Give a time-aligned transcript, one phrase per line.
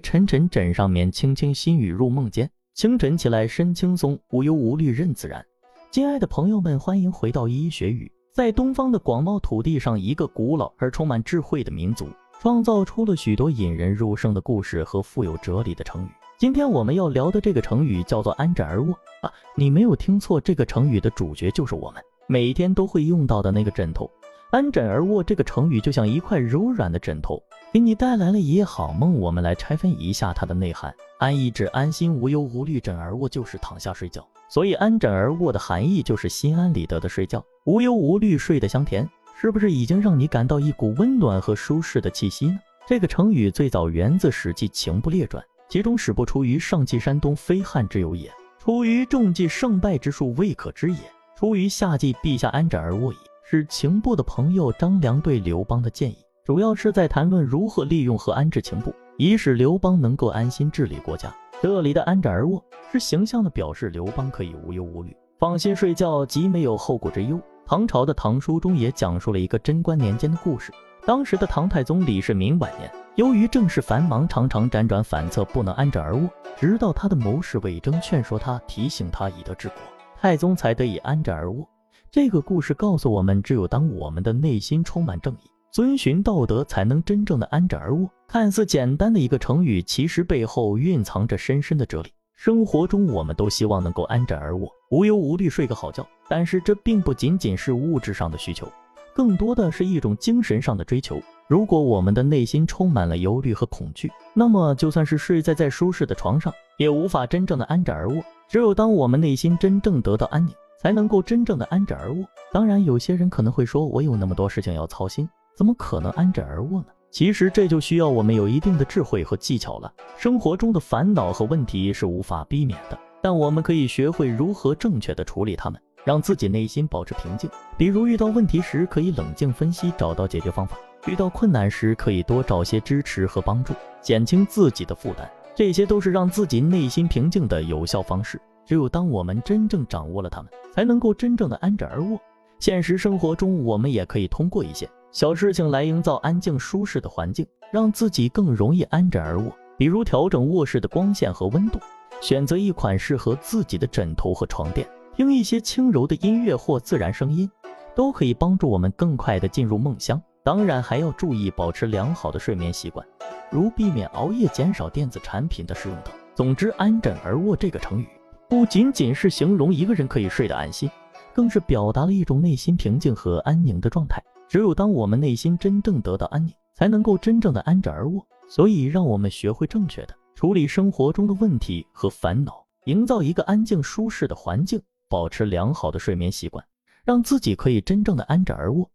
[0.00, 2.50] 沉沉枕上面，轻轻心语入梦间。
[2.74, 5.44] 清晨起来身轻松，无忧无虑任自然。
[5.90, 8.10] 亲爱的朋友们，欢迎回到一一学语。
[8.34, 12.06] 在东方的广袤土地上，一个古老而充满智慧的民族，
[12.40, 16.08] 创造出了许多引人入胜的故事和富有哲理的成语。
[16.38, 18.92] 今天我们要聊的这个成语叫做“安枕而卧”
[19.24, 24.10] 啊，你没有听错，这个成语的主角就是我们每天都会用到的那个枕头。
[24.50, 27.42] 安枕而卧这个成语就像一块柔软的枕头，
[27.72, 29.18] 给你带来了一夜好梦。
[29.18, 30.94] 我们来拆分一下它的内涵。
[31.18, 34.26] 安意指安心无忧无虑，枕而卧就是躺下睡觉。
[34.48, 39.08] 所以安枕而卧的含义就是心安理得的睡觉，无忧无虑，睡得香甜。
[39.38, 42.58] 是不是已经让你感到一股温暖和舒适的气息呢？
[42.86, 45.42] 这个成语最早源自《史记·情部列传》。
[45.68, 50.98] 其中始不出于上记山东非汉之有也，出于中计胜败之术未可知也，
[51.36, 53.16] 出于下计陛下安枕而卧矣。
[53.44, 56.16] 是情部的朋友张良对刘邦的建议，
[56.46, 61.34] 主要是在谈论如何利用和安置情部，以使刘邦能够安心治理国家。
[61.60, 67.36] 这里的安枕而卧是形象的表示刘邦可以无忧无虑，放心睡觉，即没有后顾之忧。
[67.66, 70.70] 唐朝的唐书中也讲述了一个贞观年间的故事，
[71.04, 72.88] 当时的唐太宗李世民晚年。
[73.16, 76.30] 由于政事繁忙，常常辗转反侧，不能安枕而卧。
[76.56, 79.78] 直到他的谋士魏征劝说他，提醒他以德治国，
[80.20, 81.68] 太宗才得以安枕而卧。
[82.08, 88.08] 这个故事告诉我们，只有当我们的内心充满正义，遵循道德，才能真正的安枕而卧。
[88.26, 92.08] 看似简单的一个成语，其实背后蕴藏着深深的哲理。
[92.34, 96.08] 生活中，我们都希望能够安枕而卧，无忧无虑，睡个好觉。
[96.30, 98.66] 但是，这并不仅仅是物质上的需求，
[99.14, 101.20] 更多的是一种精神上的追求。
[101.46, 108.24] 如果我们的内心充满了忧虑和恐惧，那么就算是睡在再舒适的床上，也无法真正的安枕而卧。
[108.48, 112.24] 只有当我们内心真正得到安宁，才能够真正的安枕而卧。
[112.50, 116.88] 当然，有些人可能会说，我有那么多事情要操心，怎么可能安枕而卧呢？
[117.10, 119.90] 其实这就需要我们有一定的智慧和技巧了。
[120.18, 127.48] 生活中的烦恼和问题是无法避免的，但我们可以学会如何正确的处理它们，让自己内心保持平静。
[127.78, 130.76] 比如遇到问题时，可以冷静分析，找到解决方法。
[131.06, 135.26] 遇到困难时，可以多找些支持和帮助，减轻自己的负担。
[135.54, 138.38] 这些都是让自己内心平静的有效方式。
[138.66, 142.20] 只有当我们真正掌握了它们，才能够真正的安枕而卧。
[142.58, 149.50] 现实生活中，我们也可以通过一些小事情来营造安静舒适的环境，让自己更容易安枕而卧。
[149.78, 151.78] 比如调整卧室的光线和温度，
[152.20, 157.50] 选择一款适合自己的枕头和床垫，听一些轻柔的音乐或自然声音，
[157.94, 160.20] 都可以帮助我们更快的进入梦乡。
[160.44, 163.02] 当然还要注意保持良好的睡眠习惯，
[163.50, 166.12] 如避免熬夜、减少电子产品的使用等。
[166.34, 168.06] 总之，安枕而卧这个成语
[168.50, 170.90] 不仅仅是形容一个人可以睡得安心，
[171.32, 174.22] 更是表达了一种内心平静和安宁的状态。
[174.48, 178.24] 只有当我们内心真正得到安宁，才能够真正的安枕而卧。
[178.48, 186.64] 所以，让我们学会正确的处理生活中的问题和烦恼，营造一个安静舒适的环境，保持良好的睡眠习惯，
[187.04, 188.88] 让自己可以真正的安枕而卧。